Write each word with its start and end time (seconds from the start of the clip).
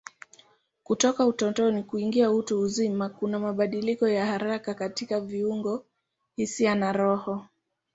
Kutoka 0.83 1.25
utotoni 1.25 1.83
kuingia 1.83 2.31
utu 2.31 2.59
uzima 2.59 3.09
kuna 3.09 3.39
mabadiliko 3.39 4.07
ya 4.07 4.25
haraka 4.25 4.73
katika 4.73 5.19
viungo, 5.21 5.85
hisia 6.35 6.75
na 6.75 6.91
roho. 6.93 7.45